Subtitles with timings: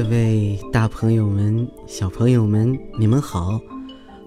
[0.00, 3.60] 各位大朋友们、小朋友们，你们好，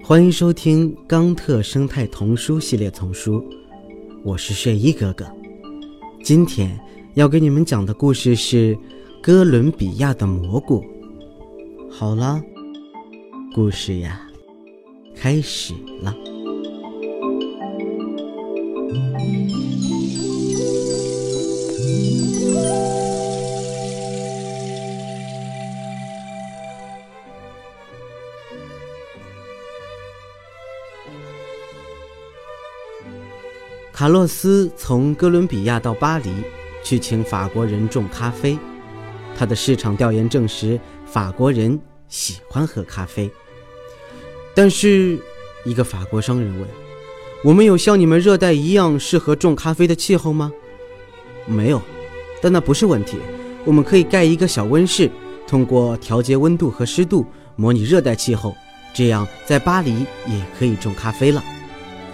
[0.03, 3.39] 欢迎收听《冈特生态童书系列丛书》，
[4.21, 5.25] 我是睡衣哥哥。
[6.25, 6.77] 今天
[7.13, 8.75] 要给你们讲的故事是
[9.23, 10.81] 《哥伦比亚的蘑菇》。
[11.89, 12.43] 好了，
[13.55, 14.27] 故事呀，
[15.15, 16.13] 开始了。
[34.01, 36.31] 卡洛斯从哥伦比亚到巴黎，
[36.83, 38.57] 去请法国人种咖啡。
[39.37, 43.29] 他的市场调研证实，法国人喜欢喝咖啡。
[44.55, 45.19] 但是，
[45.65, 46.67] 一个法国商人问
[47.45, 50.51] ：“我们有像你们热带一样适合种咖啡的气候吗
[51.45, 51.79] ？”“没有，
[52.41, 53.19] 但那不是问题。
[53.65, 55.11] 我们可以盖一个小温室，
[55.45, 57.23] 通过调节温度和湿度，
[57.55, 58.55] 模拟热带气候，
[58.95, 59.93] 这样在巴黎
[60.25, 61.43] 也可以种咖啡了。”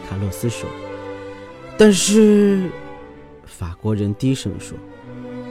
[0.09, 0.67] 卡洛斯说。
[1.79, 2.71] 但是，
[3.45, 4.75] 法国人低声说：“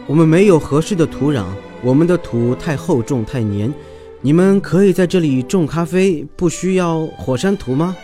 [0.08, 1.44] 我们没有合适的土壤，
[1.82, 3.72] 我们的土太厚重太黏。
[4.20, 7.96] 你们可以在这里种咖啡，不需要火山土吗？”“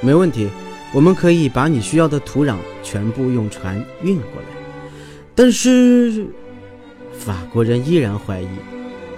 [0.00, 0.48] 没问题，
[0.94, 4.46] 我们可以把你需要的土壤全部用船运过来。”
[5.34, 6.24] 但是，
[7.12, 8.46] 法国人依然怀疑：“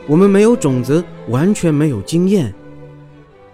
[0.09, 2.55] 我们没有种子，完全没有经验。”“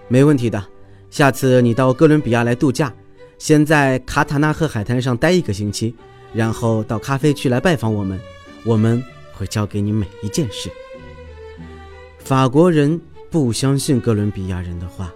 [0.06, 0.64] 没问题的，
[1.10, 2.94] 下次你到哥伦比亚来度假。”
[3.40, 5.94] 先在卡塔纳赫海滩上待一个星期，
[6.34, 8.20] 然后到咖啡区来拜访我们，
[8.66, 9.02] 我们
[9.32, 10.70] 会教给你每一件事。
[12.18, 15.10] 法国人不相信哥伦比亚人的话。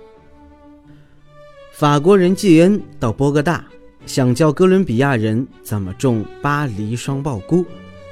[1.74, 3.62] 法国人季恩到波哥大，
[4.06, 7.62] 想教哥伦比亚人怎么种巴黎双鲍菇，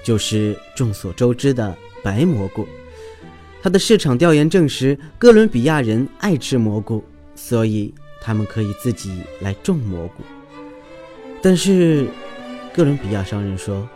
[0.05, 1.74] 就是众所周知的
[2.05, 2.68] 白蘑菇。
[3.62, 7.02] 他的市场调研证实，哥伦比亚人爱吃蘑菇，
[7.34, 7.95] 所以。
[8.24, 10.22] 他们可以自己来种蘑菇，
[11.42, 12.06] 但是
[12.72, 13.88] 哥伦比亚商人说：“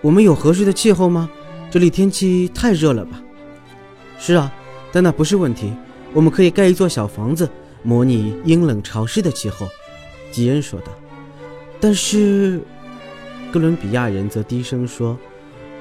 [0.00, 1.28] 我们有合适的气候吗？
[1.72, 3.20] 这里天气太热了吧
[4.16, 4.52] ？”“是啊，
[4.92, 5.72] 但那不是问题。
[6.12, 7.50] 我们可以盖一座小房子，
[7.82, 9.66] 模拟阴冷潮湿的气候。”
[10.30, 10.92] 吉恩说道。
[11.80, 12.60] 但是
[13.50, 15.18] 哥伦比亚人则低声说：“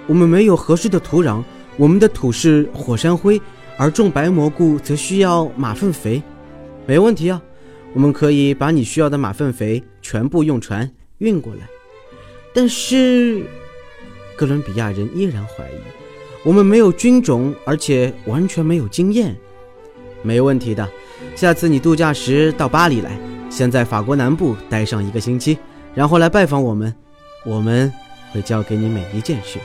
[0.07, 1.43] 我们没有合适的土壤，
[1.77, 3.39] 我们的土是火山灰，
[3.77, 6.21] 而种白蘑菇则需要马粪肥。
[6.87, 7.39] ”“没问题啊。”
[7.93, 10.89] 我们可以把你需要的马粪肥全部用船
[11.19, 11.61] 运过来，
[12.51, 13.45] 但是
[14.35, 15.75] 哥伦比亚人依然怀疑，
[16.43, 19.35] 我们没有菌种，而且完全没有经验。
[20.23, 20.89] 没问题的，
[21.35, 23.15] 下次你度假时到巴黎来，
[23.49, 25.57] 先在法国南部待上一个星期，
[25.93, 26.91] 然后来拜访我们，
[27.45, 27.93] 我们
[28.31, 29.59] 会教给你每一件事。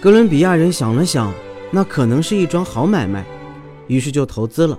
[0.00, 1.34] 哥伦比亚人想了想，
[1.72, 3.24] 那可能是一桩好买卖，
[3.88, 4.78] 于是就投资了。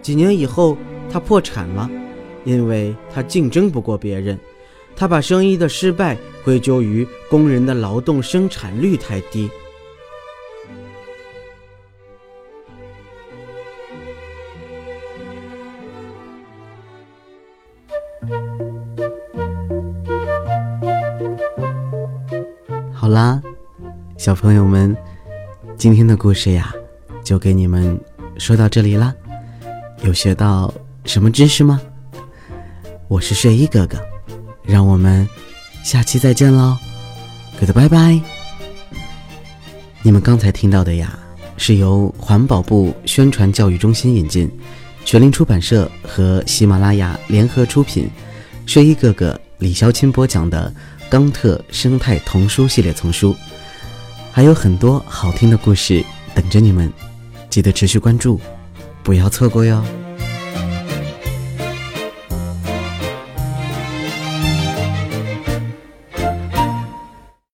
[0.00, 0.74] 几年以后。
[1.10, 1.90] 他破产了，
[2.44, 4.38] 因为他竞争不过别人。
[4.96, 9.48] 他把生意的失败归咎于工人的劳动生产率太低。
[22.92, 23.40] 好啦，
[24.16, 24.96] 小朋友们，
[25.76, 26.74] 今天的故事呀，
[27.22, 27.98] 就给你们
[28.36, 29.14] 说到这里啦。
[30.02, 30.74] 有学到。
[31.08, 31.80] 什么知识吗？
[33.08, 33.98] 我是睡衣哥哥，
[34.62, 35.26] 让我们
[35.82, 36.76] 下期再见喽
[37.58, 38.20] ，good 拜拜。
[40.02, 41.18] 你们刚才听到的呀，
[41.56, 44.50] 是由环保部宣传教育中心引进，
[45.06, 48.10] 学林出版社和喜马拉雅联合出品，
[48.66, 50.70] 睡衣哥哥李潇钦播讲的
[51.10, 53.34] 《冈特生态童书》系列丛书，
[54.30, 56.04] 还有很多好听的故事
[56.34, 56.92] 等着你们，
[57.48, 58.38] 记得持续关注，
[59.02, 59.82] 不要错过哟。